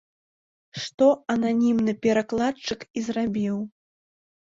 [0.85, 3.65] Што ананімны перакладчык і зрабіў.